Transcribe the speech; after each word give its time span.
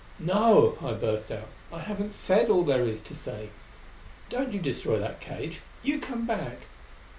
"No!" 0.17 0.79
I 0.83 0.93
burst 0.93 1.31
out. 1.31 1.45
"I 1.71 1.77
haven't 1.81 2.09
said 2.11 2.49
all 2.49 2.63
there 2.63 2.81
is 2.85 3.01
to 3.01 3.15
say. 3.15 3.49
Don't 4.31 4.51
you 4.51 4.59
destroy 4.59 4.97
that 4.97 5.19
cage! 5.21 5.61
You 5.83 5.99
come 5.99 6.25
back! 6.25 6.61